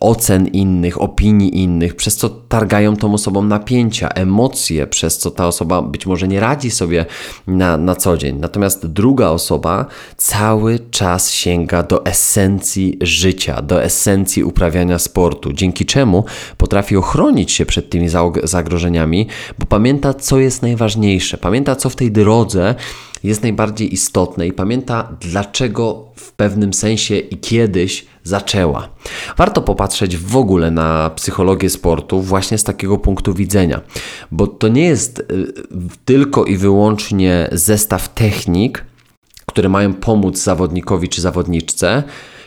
ocen 0.00 0.46
innych, 0.46 1.02
opinii 1.02 1.62
innych, 1.62 1.96
przez 1.96 2.16
co 2.16 2.28
targają 2.28 2.96
tą 2.96 3.14
osobą 3.14 3.42
napięcia, 3.42 4.08
emocje, 4.08 4.86
przez 4.86 5.18
co 5.18 5.30
ta 5.30 5.46
osoba 5.46 5.82
być 5.82 6.06
może 6.06 6.28
nie 6.28 6.40
radzi 6.40 6.70
sobie 6.70 7.06
na, 7.46 7.76
na 7.76 7.94
co 7.94 8.16
dzień. 8.16 8.38
Natomiast 8.38 8.86
druga 8.86 9.28
osoba 9.28 9.86
cały 10.16 10.78
czas 10.90 11.30
sięga 11.30 11.82
do 11.82 12.04
esencji 12.04 12.98
życia, 13.00 13.62
do 13.62 13.82
esencji 13.82 14.44
uprawiania 14.44 14.98
sportu, 14.98 15.52
dzięki 15.52 15.86
czemu 15.86 16.24
potrafi 16.56 16.96
ochronić 16.96 17.52
się 17.52 17.66
przed 17.66 17.90
tymi 17.90 18.08
zagrożeniami, 18.42 19.26
bo 19.58 19.66
pamięta, 19.66 20.14
co 20.14 20.38
jest 20.38 20.62
najważniejsze, 20.62 21.38
pamięta, 21.38 21.76
co 21.76 21.90
w 21.90 21.96
tej 21.96 22.12
drodze 22.12 22.74
jest 23.24 23.42
najbardziej 23.42 23.94
istotne 23.94 24.46
i 24.46 24.52
pamięta, 24.52 25.16
dlaczego 25.20 26.04
w 26.16 26.32
pewnym 26.32 26.74
sensie 26.74 27.18
i 27.18 27.38
kiedyś 27.38 28.06
zaczęła. 28.26 28.88
Warto 29.36 29.62
popatrzeć 29.62 30.16
w 30.16 30.36
ogóle 30.36 30.70
na 30.70 31.10
psychologię 31.10 31.70
sportu 31.70 32.22
właśnie 32.22 32.58
z 32.58 32.64
takiego 32.64 32.98
punktu 32.98 33.34
widzenia, 33.34 33.80
bo 34.30 34.46
to 34.46 34.68
nie 34.68 34.84
jest 34.84 35.18
y, 35.18 35.24
tylko 36.04 36.44
i 36.44 36.56
wyłącznie 36.56 37.48
zestaw 37.52 38.14
technik, 38.14 38.84
które 39.46 39.68
mają 39.68 39.94
pomóc 39.94 40.38
zawodnikowi 40.38 41.08
czy 41.08 41.20
zawodniczce, 41.20 42.02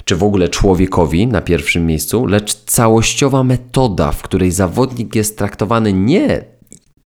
czy 0.05 0.15
w 0.15 0.23
ogóle 0.23 0.49
człowiekowi 0.49 1.27
na 1.27 1.41
pierwszym 1.41 1.85
miejscu, 1.85 2.25
lecz 2.25 2.55
całościowa 2.65 3.43
metoda, 3.43 4.11
w 4.11 4.21
której 4.21 4.51
zawodnik 4.51 5.15
jest 5.15 5.37
traktowany 5.37 5.93
nie 5.93 6.45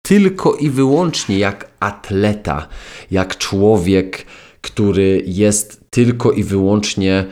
tylko 0.02 0.54
i 0.54 0.70
wyłącznie 0.70 1.38
jak 1.38 1.70
atleta, 1.80 2.68
jak 3.10 3.38
człowiek, 3.38 4.26
który 4.60 5.22
jest 5.26 5.90
tylko 5.90 6.32
i 6.32 6.44
wyłącznie 6.44 7.24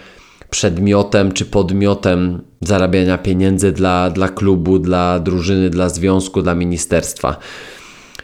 przedmiotem 0.55 1.33
czy 1.33 1.45
podmiotem 1.45 2.43
zarabiania 2.61 3.19
pieniędzy 3.19 3.73
dla, 3.73 4.11
dla 4.11 4.29
klubu, 4.29 4.79
dla 4.79 5.19
drużyny, 5.19 5.71
dla 5.71 5.89
związku, 5.89 6.43
dla 6.43 6.55
ministerstwa. 6.55 7.37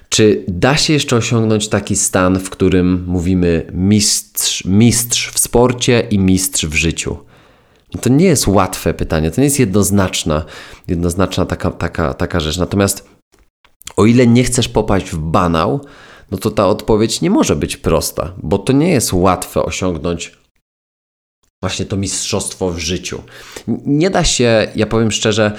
Czy 0.08 0.44
da 0.48 0.76
się 0.76 0.92
jeszcze 0.92 1.16
osiągnąć 1.16 1.68
taki 1.68 1.96
stan, 1.96 2.38
w 2.38 2.50
którym 2.50 3.04
mówimy 3.06 3.66
mistrz, 3.74 4.64
mistrz 4.64 5.30
w 5.30 5.38
sporcie 5.38 6.06
i 6.10 6.18
mistrz 6.18 6.66
w 6.66 6.74
życiu? 6.74 7.16
No 7.94 8.00
to 8.00 8.08
nie 8.08 8.26
jest 8.26 8.46
łatwe 8.46 8.94
pytanie, 8.94 9.30
to 9.30 9.40
nie 9.40 9.46
jest 9.46 9.60
jednoznaczna, 9.60 10.44
jednoznaczna 10.88 11.46
taka, 11.46 11.70
taka, 11.70 12.14
taka 12.14 12.40
rzecz. 12.40 12.58
Natomiast 12.58 13.08
o 13.96 14.06
ile 14.06 14.26
nie 14.26 14.44
chcesz 14.44 14.68
popaść 14.68 15.10
w 15.10 15.18
banał, 15.18 15.80
no 16.30 16.38
to 16.38 16.50
ta 16.50 16.66
odpowiedź 16.66 17.20
nie 17.20 17.30
może 17.30 17.56
być 17.56 17.76
prosta, 17.76 18.32
bo 18.42 18.58
to 18.58 18.72
nie 18.72 18.90
jest 18.90 19.12
łatwe 19.12 19.62
osiągnąć 19.62 20.39
właśnie 21.60 21.86
to 21.86 21.96
mistrzostwo 21.96 22.70
w 22.70 22.78
życiu. 22.78 23.22
Nie 23.86 24.10
da 24.10 24.24
się, 24.24 24.68
ja 24.76 24.86
powiem 24.86 25.10
szczerze, 25.10 25.52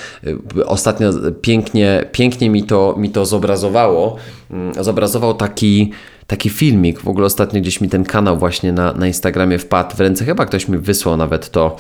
y, 0.58 0.66
ostatnio 0.66 1.12
pięknie, 1.42 2.06
pięknie 2.12 2.50
mi, 2.50 2.64
to, 2.64 2.96
mi 2.98 3.10
to 3.10 3.26
zobrazowało. 3.26 4.16
Mm, 4.52 4.84
zobrazował 4.84 5.34
taki, 5.34 5.92
taki 6.28 6.50
filmik, 6.50 7.00
w 7.00 7.08
ogóle 7.08 7.26
ostatnio 7.26 7.62
gdzieś 7.62 7.82
mi 7.82 7.90
ten 7.90 8.04
kanał 8.04 8.38
właśnie 8.38 8.72
na, 8.74 8.94
na 8.94 9.08
Instagramie 9.08 9.60
wpadł 9.60 9.96
w 9.96 10.00
ręce, 10.00 10.26
chyba 10.26 10.46
ktoś 10.46 10.68
mi 10.68 10.78
wysłał 10.78 11.18
nawet 11.18 11.50
to, 11.50 11.76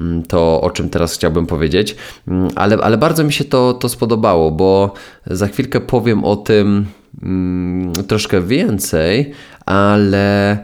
mm, 0.00 0.22
to, 0.22 0.60
o 0.60 0.70
czym 0.70 0.88
teraz 0.88 1.14
chciałbym 1.14 1.46
powiedzieć, 1.46 1.96
mm, 2.28 2.48
ale, 2.54 2.76
ale 2.76 2.98
bardzo 2.98 3.24
mi 3.24 3.32
się 3.32 3.44
to, 3.44 3.74
to 3.74 3.88
spodobało, 3.88 4.50
bo 4.50 4.94
za 5.26 5.46
chwilkę 5.46 5.80
powiem 5.80 6.24
o 6.24 6.36
tym 6.36 6.86
troszkę 8.08 8.40
więcej, 8.40 9.32
ale 9.66 10.58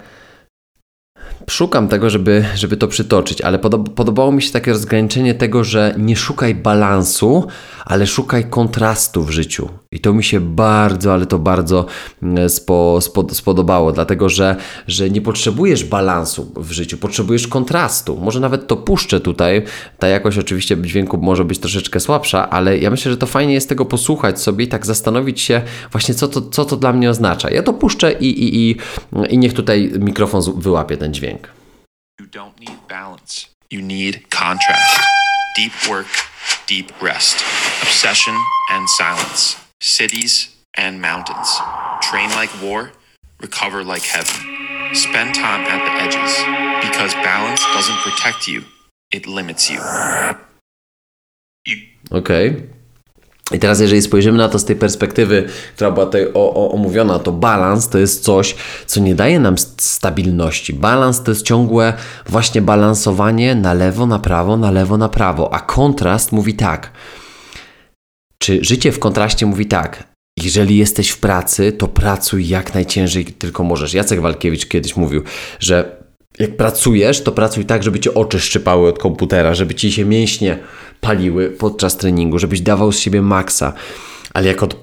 szukam 1.48 1.88
tego, 1.88 2.10
żeby, 2.10 2.44
żeby 2.54 2.76
to 2.76 2.88
przytoczyć, 2.88 3.40
ale 3.40 3.58
podobało 3.94 4.32
mi 4.32 4.42
się 4.42 4.52
takie 4.52 4.72
rozgraniczenie 4.72 5.34
tego, 5.34 5.64
że 5.64 5.94
nie 5.98 6.16
szukaj 6.16 6.54
balansu, 6.54 7.46
ale 7.84 8.06
szukaj 8.06 8.44
kontrastu 8.44 9.24
w 9.24 9.30
życiu. 9.30 9.68
I 9.92 10.00
to 10.00 10.12
mi 10.12 10.24
się 10.24 10.40
bardzo, 10.40 11.12
ale 11.12 11.26
to 11.26 11.38
bardzo 11.38 11.86
mm, 12.22 12.48
spo, 12.48 13.00
spo, 13.00 13.34
spodobało, 13.34 13.92
dlatego 13.92 14.28
że, 14.28 14.56
że 14.86 15.10
nie 15.10 15.20
potrzebujesz 15.20 15.84
balansu 15.84 16.52
w 16.56 16.70
życiu, 16.70 16.98
potrzebujesz 16.98 17.48
kontrastu. 17.48 18.16
Może 18.16 18.40
nawet 18.40 18.66
to 18.66 18.76
puszczę 18.76 19.20
tutaj. 19.20 19.62
Ta 19.98 20.08
jakość 20.08 20.38
oczywiście 20.38 20.76
dźwięku 20.82 21.18
może 21.18 21.44
być 21.44 21.58
troszeczkę 21.58 22.00
słabsza, 22.00 22.50
ale 22.50 22.78
ja 22.78 22.90
myślę, 22.90 23.10
że 23.10 23.16
to 23.16 23.26
fajnie 23.26 23.54
jest 23.54 23.68
tego 23.68 23.84
posłuchać 23.84 24.40
sobie 24.40 24.64
i 24.64 24.68
tak 24.68 24.86
zastanowić 24.86 25.40
się 25.40 25.62
właśnie, 25.92 26.14
co 26.14 26.28
to, 26.28 26.42
co 26.42 26.64
to 26.64 26.76
dla 26.76 26.92
mnie 26.92 27.10
oznacza. 27.10 27.50
Ja 27.50 27.62
to 27.62 27.72
puszczę 27.72 28.12
i, 28.12 28.26
i, 28.26 28.70
i, 28.70 28.76
i 29.30 29.38
niech 29.38 29.54
tutaj 29.54 29.92
mikrofon 29.98 30.42
wyłapie 30.56 30.96
ten 30.96 31.14
dźwięk. 31.14 31.48
You 32.20 32.26
don't 32.26 32.60
need 32.60 32.78
balance. 32.88 33.46
You 33.70 33.80
need 33.80 34.20
contrast. 34.30 35.00
Deep 35.56 35.72
work 35.88 36.08
deep 36.68 36.92
rest, 37.02 37.36
obsession 37.82 38.34
and 38.70 38.88
silence, 38.90 39.56
cities 39.80 40.48
and 40.76 41.00
mountains. 41.00 41.60
Train 42.00 42.30
like 42.30 42.50
war, 42.62 42.92
recover 43.40 43.84
like 43.84 44.02
heaven. 44.02 44.34
Spend 44.94 45.34
time 45.34 45.62
at 45.66 45.80
the 45.86 45.94
edges 46.04 46.32
because 46.82 47.14
balance 47.14 47.62
doesn't 47.74 47.98
protect 47.98 48.48
you, 48.48 48.64
it 49.12 49.26
limits 49.26 49.70
you. 49.70 49.80
Okay. 52.10 52.68
I 53.52 53.58
teraz, 53.58 53.80
jeżeli 53.80 54.02
spojrzymy 54.02 54.38
na 54.38 54.48
to 54.48 54.58
z 54.58 54.64
tej 54.64 54.76
perspektywy, 54.76 55.48
która 55.74 55.90
była 55.90 56.06
tutaj 56.06 56.26
o, 56.34 56.54
o, 56.54 56.72
omówiona, 56.72 57.18
to 57.18 57.32
balans 57.32 57.88
to 57.88 57.98
jest 57.98 58.24
coś, 58.24 58.54
co 58.86 59.00
nie 59.00 59.14
daje 59.14 59.40
nam 59.40 59.58
stabilności. 59.76 60.72
Balans 60.74 61.22
to 61.22 61.30
jest 61.30 61.46
ciągłe 61.46 61.92
właśnie 62.26 62.62
balansowanie 62.62 63.54
na 63.54 63.74
lewo, 63.74 64.06
na 64.06 64.18
prawo, 64.18 64.56
na 64.56 64.70
lewo, 64.70 64.96
na 64.96 65.08
prawo. 65.08 65.54
A 65.54 65.60
kontrast 65.60 66.32
mówi 66.32 66.54
tak. 66.54 66.90
Czy 68.42 68.64
życie 68.64 68.92
w 68.92 68.98
kontraście 68.98 69.46
mówi 69.46 69.66
tak? 69.66 70.08
Jeżeli 70.42 70.76
jesteś 70.76 71.10
w 71.10 71.18
pracy, 71.18 71.72
to 71.72 71.88
pracuj 71.88 72.48
jak 72.48 72.74
najciężej 72.74 73.24
tylko 73.24 73.64
możesz. 73.64 73.94
Jacek 73.94 74.20
Walkiewicz 74.20 74.66
kiedyś 74.66 74.96
mówił, 74.96 75.22
że 75.60 75.98
jak 76.38 76.56
pracujesz, 76.56 77.22
to 77.22 77.32
pracuj 77.32 77.64
tak, 77.64 77.82
żeby 77.82 78.00
cię 78.00 78.14
oczy 78.14 78.40
szczypały 78.40 78.88
od 78.88 78.98
komputera, 78.98 79.54
żeby 79.54 79.74
ci 79.74 79.92
się 79.92 80.04
mięśnie 80.04 80.58
paliły 81.00 81.50
podczas 81.50 81.96
treningu, 81.96 82.38
żebyś 82.38 82.60
dawał 82.60 82.92
z 82.92 82.98
siebie 82.98 83.22
maksa. 83.22 83.72
Ale 84.34 84.46
jak 84.46 84.62
od, 84.62 84.76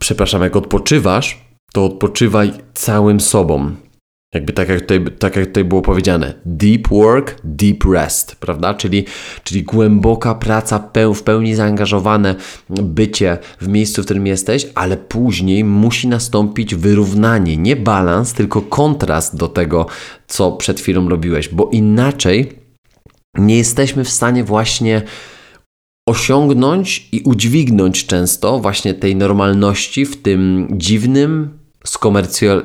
przepraszam, 0.00 0.42
jak 0.42 0.56
odpoczywasz, 0.56 1.44
to 1.72 1.84
odpoczywaj 1.84 2.52
całym 2.74 3.20
sobą. 3.20 3.74
Jakby 4.34 4.52
tak 4.52 4.68
jak, 4.68 4.80
tutaj, 4.80 5.04
tak 5.18 5.36
jak 5.36 5.46
tutaj 5.46 5.64
było 5.64 5.82
powiedziane, 5.82 6.34
deep 6.44 6.88
work, 6.88 7.36
deep 7.44 7.84
rest, 7.84 8.36
prawda? 8.36 8.74
Czyli, 8.74 9.04
czyli 9.44 9.62
głęboka 9.62 10.34
praca, 10.34 10.90
w 11.14 11.22
pełni 11.22 11.54
zaangażowane 11.54 12.34
bycie 12.70 13.38
w 13.60 13.68
miejscu, 13.68 14.02
w 14.02 14.04
którym 14.04 14.26
jesteś, 14.26 14.66
ale 14.74 14.96
później 14.96 15.64
musi 15.64 16.08
nastąpić 16.08 16.74
wyrównanie, 16.74 17.56
nie 17.56 17.76
balans, 17.76 18.32
tylko 18.32 18.62
kontrast 18.62 19.36
do 19.36 19.48
tego, 19.48 19.86
co 20.26 20.52
przed 20.52 20.80
chwilą 20.80 21.08
robiłeś, 21.08 21.48
bo 21.48 21.70
inaczej 21.72 22.52
nie 23.38 23.56
jesteśmy 23.56 24.04
w 24.04 24.10
stanie 24.10 24.44
właśnie 24.44 25.02
osiągnąć 26.08 27.08
i 27.12 27.20
udźwignąć 27.20 28.06
często 28.06 28.58
właśnie 28.58 28.94
tej 28.94 29.16
normalności 29.16 30.06
w 30.06 30.22
tym 30.22 30.68
dziwnym, 30.72 31.57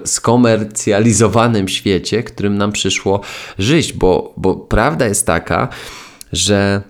skomercjalizowanym 0.05 1.67
świecie, 1.67 2.23
którym 2.23 2.57
nam 2.57 2.71
przyszło 2.71 3.21
żyć, 3.57 3.93
bo, 3.93 4.33
bo 4.37 4.55
prawda 4.55 5.07
jest 5.07 5.25
taka, 5.25 5.69
że 6.31 6.81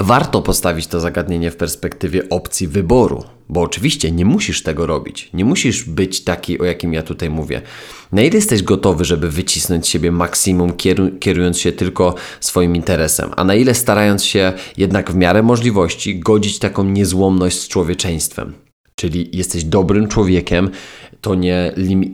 warto 0.00 0.42
postawić 0.42 0.86
to 0.86 1.00
zagadnienie 1.00 1.50
w 1.50 1.56
perspektywie 1.56 2.28
opcji 2.28 2.68
wyboru, 2.68 3.24
bo 3.48 3.60
oczywiście 3.60 4.10
nie 4.10 4.24
musisz 4.24 4.62
tego 4.62 4.86
robić, 4.86 5.30
nie 5.34 5.44
musisz 5.44 5.84
być 5.84 6.24
taki, 6.24 6.58
o 6.58 6.64
jakim 6.64 6.92
ja 6.92 7.02
tutaj 7.02 7.30
mówię. 7.30 7.62
Na 8.12 8.22
ile 8.22 8.34
jesteś 8.36 8.62
gotowy, 8.62 9.04
żeby 9.04 9.30
wycisnąć 9.30 9.86
z 9.86 9.88
siebie 9.88 10.12
maksimum, 10.12 10.72
kierując 11.20 11.58
się 11.58 11.72
tylko 11.72 12.14
swoim 12.40 12.76
interesem, 12.76 13.30
a 13.36 13.44
na 13.44 13.54
ile 13.54 13.74
starając 13.74 14.24
się 14.24 14.52
jednak 14.76 15.10
w 15.10 15.14
miarę 15.14 15.42
możliwości 15.42 16.20
godzić 16.20 16.58
taką 16.58 16.84
niezłomność 16.84 17.60
z 17.60 17.68
człowieczeństwem? 17.68 18.54
Czyli 18.94 19.36
jesteś 19.36 19.64
dobrym 19.64 20.08
człowiekiem, 20.08 20.70
to 21.20 21.34
nie, 21.34 21.72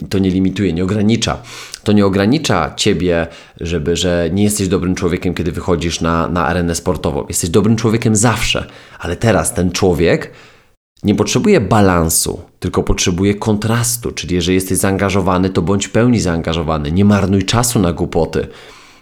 to 0.09 0.19
nie 0.19 0.29
limituje, 0.29 0.73
nie 0.73 0.83
ogranicza. 0.83 1.41
To 1.83 1.91
nie 1.91 2.05
ogranicza 2.05 2.73
ciebie, 2.75 3.27
żeby, 3.61 3.95
że 3.95 4.29
nie 4.33 4.43
jesteś 4.43 4.67
dobrym 4.67 4.95
człowiekiem, 4.95 5.33
kiedy 5.33 5.51
wychodzisz 5.51 6.01
na, 6.01 6.27
na 6.27 6.45
arenę 6.45 6.75
sportową. 6.75 7.25
Jesteś 7.27 7.49
dobrym 7.49 7.75
człowiekiem 7.75 8.15
zawsze, 8.15 8.67
ale 8.99 9.15
teraz 9.15 9.53
ten 9.53 9.71
człowiek 9.71 10.31
nie 11.03 11.15
potrzebuje 11.15 11.61
balansu, 11.61 12.41
tylko 12.59 12.83
potrzebuje 12.83 13.35
kontrastu. 13.35 14.11
Czyli 14.11 14.35
jeżeli 14.35 14.55
jesteś 14.55 14.77
zaangażowany, 14.77 15.49
to 15.49 15.61
bądź 15.61 15.87
pełni 15.87 16.19
zaangażowany. 16.19 16.91
Nie 16.91 17.05
marnuj 17.05 17.45
czasu 17.45 17.79
na 17.79 17.93
głupoty. 17.93 18.47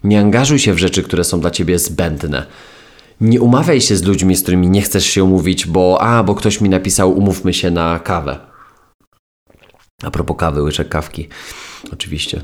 Nie 0.03 0.19
angażuj 0.19 0.60
się 0.60 0.74
w 0.74 0.77
rzeczy, 0.77 1.03
które 1.03 1.24
są 1.24 1.39
dla 1.39 1.51
ciebie 1.51 1.79
zbędne. 1.79 2.46
Nie 3.21 3.41
umawiaj 3.41 3.81
się 3.81 3.97
z 3.97 4.03
ludźmi, 4.03 4.36
z 4.36 4.41
którymi 4.41 4.69
nie 4.69 4.81
chcesz 4.81 5.05
się 5.05 5.24
umówić, 5.24 5.67
bo 5.67 6.01
a, 6.01 6.24
bo 6.24 6.36
ktoś 6.36 6.62
mi 6.62 6.69
napisał, 6.69 7.17
umówmy 7.17 7.53
się 7.53 7.71
na 7.71 8.00
kawę. 8.00 8.39
A 10.03 10.12
propos 10.12 10.38
kawy, 10.38 10.63
łyczek 10.63 10.89
kawki. 10.89 11.27
Oczywiście. 11.93 12.41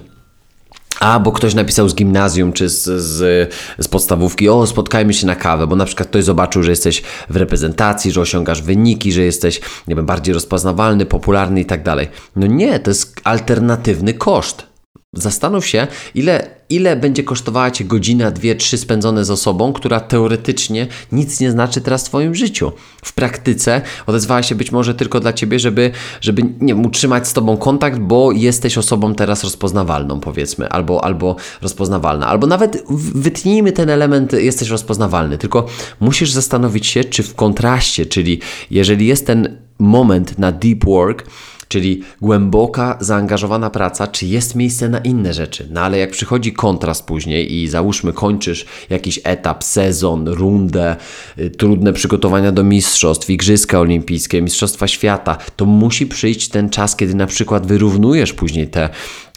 A, 1.00 1.20
bo 1.20 1.32
ktoś 1.32 1.54
napisał 1.54 1.90
z 1.90 1.96
gimnazjum 1.96 2.54
czy 2.54 2.70
z, 2.70 2.84
z, 2.84 3.54
z, 3.78 3.88
podstawówki, 3.88 4.50
o, 4.50 4.68
spotkajmy 4.68 5.14
się 5.14 5.28
na 5.28 5.36
kawę, 5.36 5.68
bo 5.68 5.76
na 5.76 5.86
przykład 5.86 6.10
ktoś 6.10 6.24
zobaczył, 6.24 6.64
że 6.64 6.70
jesteś 6.70 7.02
w 7.30 7.36
reprezentacji, 7.36 8.12
że 8.12 8.22
osiągasz 8.22 8.62
wyniki, 8.62 9.12
że 9.12 9.22
jesteś, 9.22 9.62
nie 9.88 9.96
wiem, 9.96 10.06
bardziej 10.06 10.34
rozpoznawalny, 10.34 11.06
popularny 11.06 11.62
i 11.62 11.66
tak 11.66 11.84
dalej. 11.84 12.08
No 12.36 12.48
nie, 12.48 12.80
to 12.80 12.92
jest 12.92 13.22
alternatywny 13.24 14.14
koszt. 14.14 14.68
Zastanów 15.14 15.68
się, 15.68 15.88
ile, 16.16 16.53
ile 16.76 16.96
będzie 16.96 17.24
kosztowała 17.24 17.72
Cię 17.72 17.86
godzina, 17.86 18.32
dwie, 18.32 18.56
trzy 18.56 18.78
spędzone 18.78 19.26
z 19.26 19.32
osobą, 19.32 19.74
która 19.74 20.00
teoretycznie 20.00 20.88
nic 21.12 21.40
nie 21.40 21.52
znaczy 21.52 21.82
teraz 21.82 22.06
w 22.06 22.10
Twoim 22.10 22.36
życiu. 22.36 22.72
W 23.04 23.14
praktyce 23.14 23.82
odezwała 24.06 24.44
się 24.44 24.56
być 24.56 24.72
może 24.72 24.96
tylko 24.96 25.20
dla 25.20 25.34
Ciebie, 25.34 25.60
żeby, 25.60 25.92
żeby 26.22 26.42
nie 26.42 26.74
wiem, 26.74 26.86
utrzymać 26.86 27.28
z 27.28 27.34
Tobą 27.34 27.58
kontakt, 27.58 28.00
bo 28.00 28.32
jesteś 28.32 28.78
osobą 28.78 29.16
teraz 29.16 29.44
rozpoznawalną, 29.44 30.20
powiedzmy, 30.20 30.70
albo, 30.70 31.04
albo 31.04 31.36
rozpoznawalna. 31.62 32.28
Albo 32.28 32.48
nawet 32.48 32.84
wytnijmy 33.16 33.72
ten 33.72 33.90
element, 33.90 34.34
jesteś 34.34 34.70
rozpoznawalny, 34.70 35.38
tylko 35.38 35.66
musisz 36.00 36.32
zastanowić 36.32 36.88
się, 36.88 37.04
czy 37.04 37.24
w 37.24 37.36
kontraście, 37.36 38.06
czyli 38.06 38.40
jeżeli 38.72 39.08
jest 39.08 39.28
ten 39.28 39.58
moment 39.80 40.40
na 40.40 40.52
deep 40.52 40.86
work, 40.86 41.26
Czyli 41.74 42.02
głęboka, 42.22 42.98
zaangażowana 43.00 43.70
praca, 43.70 44.08
czy 44.08 44.26
jest 44.26 44.56
miejsce 44.56 44.90
na 44.90 45.00
inne 45.00 45.34
rzeczy. 45.34 45.68
No 45.72 45.82
ale 45.82 45.98
jak 45.98 46.12
przychodzi 46.12 46.54
kontrast 46.54 47.06
później 47.06 47.54
i 47.54 47.68
załóżmy 47.68 48.14
kończysz 48.14 48.66
jakiś 48.90 49.20
etap, 49.24 49.64
sezon, 49.64 50.28
rundę, 50.28 50.96
y, 51.40 51.50
trudne 51.50 51.94
przygotowania 51.94 52.52
do 52.52 52.64
mistrzostw, 52.64 53.30
igrzyska 53.30 53.80
olimpijskie, 53.80 54.42
mistrzostwa 54.42 54.88
świata, 54.88 55.38
to 55.56 55.66
musi 55.66 56.08
przyjść 56.08 56.48
ten 56.48 56.70
czas, 56.70 56.96
kiedy 56.96 57.16
na 57.16 57.28
przykład 57.28 57.68
wyrównujesz 57.68 58.34
później 58.34 58.68
te 58.68 58.90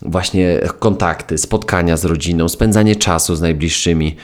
właśnie 0.02 0.60
kontakty, 0.78 1.38
spotkania 1.38 1.96
z 1.96 2.04
rodziną, 2.04 2.48
spędzanie 2.48 2.96
czasu 2.96 3.34
z 3.34 3.40
najbliższymi. 3.40 4.16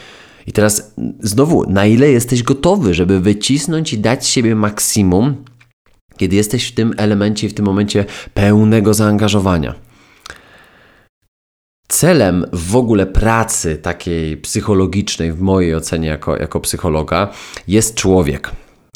I 0.47 0.53
teraz 0.53 0.93
znowu, 1.21 1.71
na 1.71 1.87
ile 1.87 2.11
jesteś 2.11 2.43
gotowy, 2.43 2.95
żeby 2.95 3.21
wycisnąć 3.21 3.93
i 3.93 3.99
dać 3.99 4.27
siebie 4.27 4.55
maksimum, 4.55 5.37
kiedy 6.23 6.37
jesteś 6.37 6.69
w 6.69 6.75
tym 6.75 6.95
elemencie, 6.97 7.49
w 7.49 7.55
tym 7.55 7.65
momencie 7.65 8.05
pełnego 8.35 8.95
zaangażowania. 8.95 9.75
Celem 11.89 12.47
w 12.53 12.77
ogóle 12.77 13.07
pracy 13.07 13.77
takiej 13.77 14.37
psychologicznej, 14.37 15.33
w 15.33 15.41
mojej 15.41 15.75
ocenie 15.75 16.09
jako, 16.09 16.37
jako 16.37 16.61
psychologa, 16.61 17.31
jest 17.69 17.95
człowiek. 17.95 18.51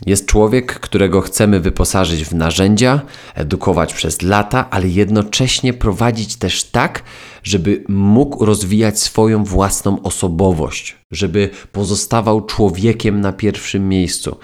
Jest 0.06 0.26
człowiek, 0.26 0.80
którego 0.80 1.20
chcemy 1.20 1.60
wyposażyć 1.60 2.24
w 2.24 2.34
narzędzia, 2.34 3.00
edukować 3.34 3.94
przez 3.94 4.22
lata, 4.22 4.70
ale 4.70 4.88
jednocześnie 4.88 5.72
prowadzić 5.72 6.36
też 6.36 6.64
tak, 6.64 7.02
żeby 7.42 7.84
mógł 7.88 8.44
rozwijać 8.44 9.00
swoją 9.00 9.44
własną 9.44 10.02
osobowość, 10.02 10.96
żeby 11.12 11.50
pozostawał 11.72 12.46
człowiekiem 12.46 13.20
na 13.20 13.32
pierwszym 13.32 13.88
miejscu. 13.88 14.36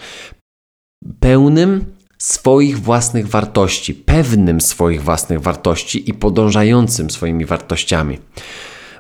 Pełnym 1.21 1.85
swoich 2.23 2.81
własnych 2.81 3.29
wartości, 3.29 3.95
pewnym 3.95 4.61
swoich 4.61 5.02
własnych 5.02 5.41
wartości 5.41 6.11
i 6.11 6.14
podążającym 6.14 7.11
swoimi 7.11 7.45
wartościami. 7.45 8.19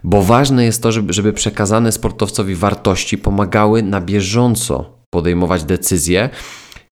Bo 0.04 0.22
ważne 0.22 0.64
jest 0.64 0.82
to, 0.82 0.92
żeby, 0.92 1.32
przekazane 1.32 1.92
sportowcowi 1.92 2.54
wartości 2.54 3.18
pomagały 3.18 3.82
na 3.82 4.00
bieżąco 4.00 4.98
podejmować 5.10 5.64
decyzje 5.64 6.30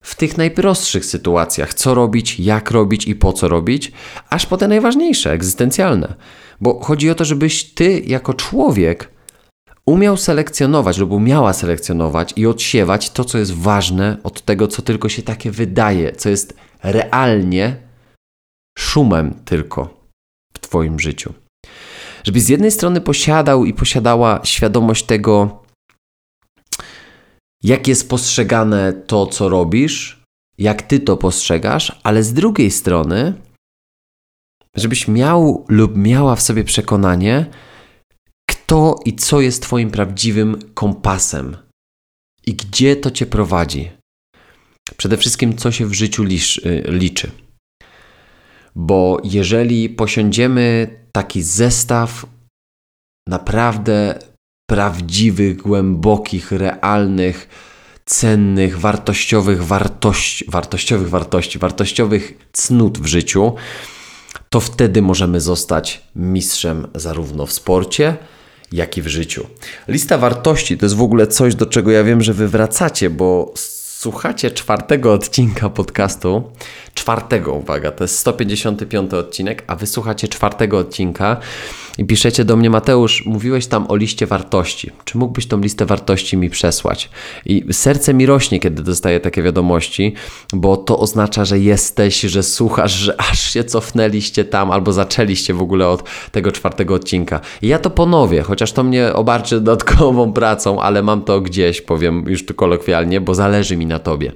w 0.01 0.15
tych 0.15 0.37
najprostszych 0.37 1.05
sytuacjach, 1.05 1.73
co 1.73 1.93
robić, 1.93 2.39
jak 2.39 2.71
robić 2.71 3.07
i 3.07 3.15
po 3.15 3.33
co 3.33 3.47
robić, 3.47 3.91
aż 4.29 4.45
po 4.45 4.57
te 4.57 4.67
najważniejsze, 4.67 5.31
egzystencjalne. 5.31 6.15
Bo 6.61 6.79
chodzi 6.79 7.09
o 7.09 7.15
to, 7.15 7.25
żebyś 7.25 7.73
ty 7.73 8.01
jako 8.05 8.33
człowiek 8.33 9.09
umiał 9.85 10.17
selekcjonować 10.17 10.97
lub 10.97 11.11
umiała 11.11 11.53
selekcjonować 11.53 12.33
i 12.35 12.47
odsiewać 12.47 13.09
to, 13.09 13.25
co 13.25 13.37
jest 13.37 13.53
ważne, 13.53 14.17
od 14.23 14.41
tego, 14.41 14.67
co 14.67 14.81
tylko 14.81 15.09
się 15.09 15.23
takie 15.23 15.51
wydaje, 15.51 16.15
co 16.15 16.29
jest 16.29 16.53
realnie 16.83 17.75
szumem 18.79 19.33
tylko 19.45 20.07
w 20.53 20.59
Twoim 20.59 20.99
życiu. 20.99 21.33
Żebyś 22.23 22.43
z 22.43 22.49
jednej 22.49 22.71
strony 22.71 23.01
posiadał 23.01 23.65
i 23.65 23.73
posiadała 23.73 24.39
świadomość 24.43 25.05
tego, 25.05 25.63
jak 27.63 27.87
jest 27.87 28.09
postrzegane 28.09 28.93
to, 28.93 29.27
co 29.27 29.49
robisz, 29.49 30.23
jak 30.57 30.81
ty 30.81 30.99
to 30.99 31.17
postrzegasz, 31.17 31.99
ale 32.03 32.23
z 32.23 32.33
drugiej 32.33 32.71
strony, 32.71 33.33
żebyś 34.75 35.07
miał 35.07 35.65
lub 35.69 35.97
miała 35.97 36.35
w 36.35 36.41
sobie 36.41 36.63
przekonanie, 36.63 37.45
kto 38.71 38.95
i 39.05 39.15
co 39.15 39.41
jest 39.41 39.61
Twoim 39.61 39.91
prawdziwym 39.91 40.59
kompasem 40.73 41.57
i 42.47 42.53
gdzie 42.53 42.95
to 42.95 43.11
Cię 43.11 43.25
prowadzi. 43.25 43.91
Przede 44.97 45.17
wszystkim, 45.17 45.57
co 45.57 45.71
się 45.71 45.85
w 45.85 45.93
życiu 45.93 46.23
y, 46.23 46.27
liczy. 46.87 47.31
Bo 48.75 49.17
jeżeli 49.23 49.89
posiądziemy 49.89 50.87
taki 51.11 51.41
zestaw 51.43 52.25
naprawdę 53.27 54.19
prawdziwych, 54.69 55.57
głębokich, 55.57 56.51
realnych, 56.51 57.49
cennych, 58.05 58.79
wartościowych 58.79 59.65
wartości, 59.65 60.45
wartościowych 60.47 61.09
wartości, 61.09 61.59
wartościowych 61.59 62.49
cnót 62.51 62.97
w 62.97 63.05
życiu, 63.05 63.55
to 64.49 64.59
wtedy 64.59 65.01
możemy 65.01 65.41
zostać 65.41 66.03
mistrzem 66.15 66.87
zarówno 66.95 67.45
w 67.45 67.51
sporcie, 67.51 68.17
jak 68.71 68.97
i 68.97 69.01
w 69.01 69.07
życiu. 69.07 69.47
Lista 69.87 70.17
wartości 70.17 70.77
to 70.77 70.85
jest 70.85 70.95
w 70.95 71.01
ogóle 71.01 71.27
coś, 71.27 71.55
do 71.55 71.65
czego 71.65 71.91
ja 71.91 72.03
wiem, 72.03 72.21
że 72.21 72.33
wy 72.33 72.47
wracacie, 72.47 73.09
bo 73.09 73.53
słuchacie 73.55 74.51
czwartego 74.51 75.13
odcinka 75.13 75.69
podcastu. 75.69 76.51
Czwartego, 76.93 77.53
uwaga, 77.53 77.91
to 77.91 78.03
jest 78.03 78.17
155 78.17 79.13
odcinek, 79.13 79.63
a 79.67 79.75
wysłuchacie 79.75 80.27
czwartego 80.27 80.77
odcinka 80.77 81.37
i 81.97 82.05
piszecie 82.05 82.45
do 82.45 82.57
mnie, 82.57 82.69
Mateusz, 82.69 83.25
mówiłeś 83.25 83.67
tam 83.67 83.85
o 83.89 83.95
liście 83.95 84.27
wartości. 84.27 84.91
Czy 85.05 85.17
mógłbyś 85.17 85.47
tą 85.47 85.61
listę 85.61 85.85
wartości 85.85 86.37
mi 86.37 86.49
przesłać? 86.49 87.09
I 87.45 87.65
serce 87.71 88.13
mi 88.13 88.25
rośnie, 88.25 88.59
kiedy 88.59 88.83
dostaję 88.83 89.19
takie 89.19 89.43
wiadomości, 89.43 90.13
bo 90.53 90.77
to 90.77 90.99
oznacza, 90.99 91.45
że 91.45 91.59
jesteś, 91.59 92.21
że 92.21 92.43
słuchasz, 92.43 92.91
że 92.91 93.21
aż 93.21 93.53
się 93.53 93.63
cofnęliście 93.63 94.45
tam 94.45 94.71
albo 94.71 94.93
zaczęliście 94.93 95.53
w 95.53 95.61
ogóle 95.61 95.87
od 95.87 96.03
tego 96.31 96.51
czwartego 96.51 96.93
odcinka. 96.93 97.39
I 97.61 97.67
ja 97.67 97.79
to 97.79 97.89
ponowię, 97.89 98.41
chociaż 98.41 98.71
to 98.71 98.83
mnie 98.83 99.13
obarczy 99.13 99.55
dodatkową 99.55 100.33
pracą, 100.33 100.81
ale 100.81 101.03
mam 101.03 101.21
to 101.21 101.41
gdzieś, 101.41 101.81
powiem 101.81 102.25
już 102.27 102.45
tu 102.45 102.53
kolokwialnie, 102.53 103.21
bo 103.21 103.35
zależy 103.35 103.77
mi 103.77 103.85
na 103.85 103.99
tobie. 103.99 104.31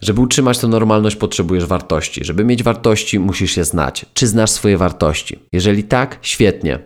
Żeby 0.00 0.20
utrzymać 0.20 0.58
tę 0.58 0.68
normalność, 0.68 1.16
potrzebujesz 1.16 1.66
wartości. 1.66 2.24
Żeby 2.24 2.44
mieć 2.44 2.62
wartości, 2.62 3.18
musisz 3.18 3.56
je 3.56 3.64
znać. 3.64 4.06
Czy 4.14 4.26
znasz 4.26 4.50
swoje 4.50 4.78
wartości? 4.78 5.38
Jeżeli 5.52 5.84
tak, 5.84 6.18
świetnie. 6.22 6.78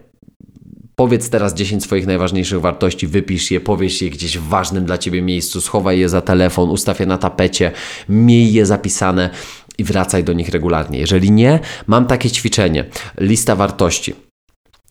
Powiedz 0.97 1.31
teraz 1.31 1.55
10 1.55 1.83
swoich 1.83 2.07
najważniejszych 2.07 2.61
wartości, 2.61 3.07
wypisz 3.07 3.51
je, 3.51 3.61
powiesz 3.61 4.03
je 4.03 4.11
gdzieś 4.11 4.39
w 4.39 4.49
ważnym 4.49 4.85
dla 4.85 4.99
ciebie 4.99 5.23
miejscu, 5.23 5.61
schowaj 5.61 5.99
je 5.99 6.09
za 6.09 6.21
telefon, 6.21 6.71
ustaw 6.71 7.01
je 7.01 7.07
na 7.07 7.19
tapecie, 7.19 7.73
miej 8.09 8.53
je 8.53 8.67
zapisane 8.67 9.31
i 9.79 9.85
wracaj 9.85 10.25
do 10.25 10.33
nich 10.33 10.49
regularnie. 10.49 10.99
Jeżeli 10.99 11.31
nie, 11.31 11.61
mam 11.87 12.07
takie 12.07 12.31
ćwiczenie. 12.31 12.85
Lista 13.19 13.57
wartości. 13.57 14.15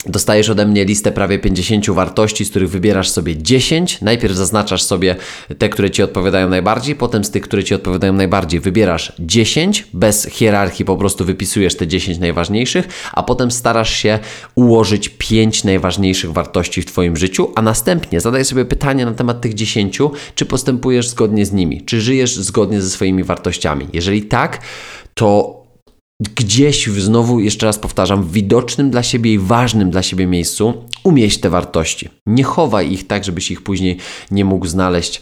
Dostajesz 0.06 0.50
ode 0.50 0.66
mnie 0.66 0.86
listę 0.86 1.12
prawie 1.12 1.40
50 1.40 1.90
wartości, 1.90 2.46
z 2.46 2.50
których 2.50 2.70
wybierasz 2.70 3.10
sobie 3.10 3.38
10. 3.38 4.02
Najpierw 4.02 4.36
zaznaczasz 4.36 4.84
sobie 4.84 5.16
te, 5.58 5.70
które 5.70 5.92
ci 5.92 6.04
odpowiadają 6.04 6.50
najbardziej, 6.50 6.96
potem 6.96 7.24
z 7.24 7.32
tych, 7.32 7.44
które 7.44 7.64
ci 7.64 7.76
odpowiadają 7.76 8.14
najbardziej, 8.14 8.60
wybierasz 8.60 9.14
10. 9.20 9.88
Bez 9.94 10.26
hierarchii 10.26 10.86
po 10.86 10.98
prostu 10.98 11.26
wypisujesz 11.26 11.76
te 11.76 11.88
10 11.88 12.20
najważniejszych, 12.20 12.88
a 13.14 13.24
potem 13.24 13.52
starasz 13.52 13.94
się 13.94 14.20
ułożyć 14.56 15.10
5 15.10 15.64
najważniejszych 15.64 16.32
wartości 16.32 16.82
w 16.82 16.86
Twoim 16.86 17.18
życiu, 17.18 17.52
a 17.56 17.62
następnie 17.62 18.22
zadaj 18.22 18.46
sobie 18.46 18.66
pytanie 18.66 19.06
na 19.06 19.14
temat 19.14 19.42
tych 19.42 19.54
10, 19.54 20.00
czy 20.36 20.46
postępujesz 20.46 21.10
zgodnie 21.10 21.46
z 21.46 21.52
nimi, 21.52 21.82
czy 21.86 22.02
żyjesz 22.02 22.36
zgodnie 22.36 22.82
ze 22.82 22.90
swoimi 22.90 23.24
wartościami. 23.24 23.88
Jeżeli 23.94 24.24
tak, 24.24 24.62
to 25.14 25.61
gdzieś 26.21 26.88
znowu, 26.88 27.39
jeszcze 27.39 27.65
raz 27.65 27.79
powtarzam, 27.79 28.23
w 28.23 28.31
widocznym 28.31 28.89
dla 28.89 29.03
siebie 29.03 29.34
i 29.34 29.39
ważnym 29.39 29.91
dla 29.91 30.03
siebie 30.03 30.27
miejscu 30.27 30.73
umieść 31.03 31.39
te 31.39 31.49
wartości. 31.49 32.10
Nie 32.25 32.43
chowaj 32.43 32.93
ich 32.93 33.07
tak, 33.07 33.23
żebyś 33.23 33.51
ich 33.51 33.63
później 33.63 33.97
nie 34.31 34.45
mógł 34.45 34.67
znaleźć 34.67 35.21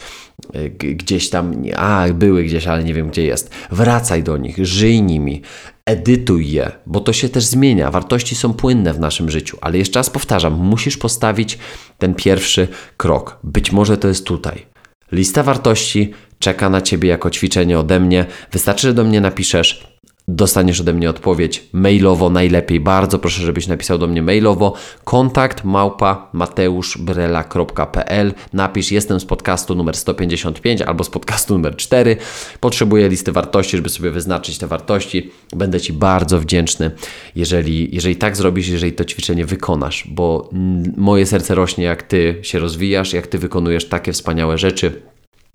e, 0.53 0.69
gdzieś 0.69 1.29
tam, 1.29 1.63
a 1.75 2.05
były 2.13 2.43
gdzieś, 2.43 2.67
ale 2.67 2.83
nie 2.83 2.93
wiem 2.93 3.09
gdzie 3.09 3.23
jest. 3.23 3.51
Wracaj 3.71 4.23
do 4.23 4.38
nich, 4.38 4.57
żyj 4.65 5.01
nimi, 5.01 5.41
edytuj 5.85 6.51
je, 6.51 6.71
bo 6.85 6.99
to 6.99 7.13
się 7.13 7.29
też 7.29 7.45
zmienia. 7.45 7.91
Wartości 7.91 8.35
są 8.35 8.53
płynne 8.53 8.93
w 8.93 8.99
naszym 8.99 9.31
życiu, 9.31 9.57
ale 9.62 9.77
jeszcze 9.77 9.99
raz 9.99 10.09
powtarzam, 10.09 10.53
musisz 10.53 10.97
postawić 10.97 11.57
ten 11.97 12.15
pierwszy 12.15 12.67
krok. 12.97 13.39
Być 13.43 13.71
może 13.71 13.97
to 13.97 14.07
jest 14.07 14.25
tutaj. 14.25 14.65
Lista 15.12 15.43
wartości 15.43 16.13
czeka 16.39 16.69
na 16.69 16.81
Ciebie 16.81 17.09
jako 17.09 17.29
ćwiczenie 17.29 17.79
ode 17.79 17.99
mnie. 17.99 18.25
Wystarczy, 18.51 18.88
że 18.88 18.93
do 18.93 19.03
mnie 19.03 19.21
napiszesz 19.21 19.88
dostaniesz 20.36 20.82
ode 20.82 20.94
mnie 20.94 21.10
odpowiedź 21.10 21.63
mailowo 21.74 22.30
najlepiej. 22.30 22.80
Bardzo 22.80 23.20
proszę, 23.20 23.42
żebyś 23.42 23.68
napisał 23.68 23.98
do 23.98 24.08
mnie 24.08 24.22
mailowo 24.22 24.74
kontakt 25.04 25.63
małpa 25.63 26.30
mateuszbrela.pl 26.34 28.34
Napisz, 28.54 28.92
jestem 28.92 29.20
z 29.20 29.26
podcastu 29.26 29.76
numer 29.76 29.98
155 29.98 30.82
albo 30.82 31.04
z 31.04 31.10
podcastu 31.10 31.54
numer 31.54 31.76
4. 31.76 32.18
Potrzebuję 32.60 33.10
listy 33.10 33.32
wartości, 33.32 33.78
żeby 33.78 33.89
sobie 33.89 34.12
wyznaczyć 34.12 34.58
te 34.58 34.68
wartości. 34.68 35.32
Będę 35.56 35.82
Ci 35.82 35.94
bardzo 35.94 36.39
wdzięczny, 36.39 36.92
jeżeli, 37.36 37.96
jeżeli 37.96 38.15
tak 38.15 38.38
zrobisz, 38.38 38.68
jeżeli 38.68 38.94
to 38.94 39.06
ćwiczenie 39.06 39.46
wykonasz, 39.46 40.08
bo 40.08 40.50
moje 40.98 41.26
serce 41.26 41.56
rośnie, 41.56 41.84
jak 41.84 42.04
Ty 42.04 42.39
się 42.42 42.60
rozwijasz, 42.60 43.13
jak 43.13 43.28
Ty 43.28 43.38
wykonujesz 43.38 43.89
takie 43.89 44.13
wspaniałe 44.13 44.58
rzeczy 44.58 45.02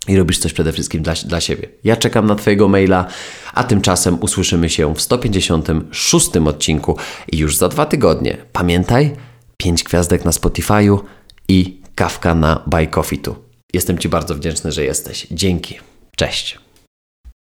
i 0.09 0.17
robisz 0.17 0.39
coś 0.39 0.53
przede 0.53 0.73
wszystkim 0.73 1.03
dla, 1.03 1.15
dla 1.15 1.41
siebie. 1.41 1.69
Ja 1.85 1.97
czekam 1.97 2.27
na 2.27 2.35
Twojego 2.35 2.69
maila, 2.69 3.07
a 3.55 3.65
tymczasem 3.65 4.19
usłyszymy 4.21 4.71
się 4.71 4.95
w 4.95 5.01
156 5.01 6.37
odcinku 6.37 6.99
i 7.33 7.39
już 7.39 7.57
za 7.57 7.69
dwa 7.69 7.87
tygodnie. 7.87 8.37
Pamiętaj, 8.53 9.17
5 9.57 9.83
gwiazdek 9.83 10.25
na 10.25 10.31
Spotify'u 10.31 10.99
i 11.49 11.81
kawka 11.95 12.35
na 12.35 12.63
Buy 12.67 12.87
Coffee 12.87 13.19
tu. 13.19 13.37
Jestem 13.73 13.99
Ci 13.99 14.09
bardzo 14.09 14.35
wdzięczny, 14.35 14.73
że 14.73 14.85
jesteś. 14.85 15.27
Dzięki. 15.31 15.79
Cześć. 16.17 16.59